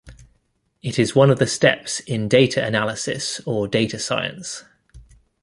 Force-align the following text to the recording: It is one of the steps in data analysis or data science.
It 0.81 0.97
is 0.97 1.15
one 1.15 1.29
of 1.29 1.37
the 1.37 1.45
steps 1.45 1.99
in 1.99 2.27
data 2.27 2.65
analysis 2.65 3.39
or 3.45 3.67
data 3.67 3.99
science. 3.99 4.63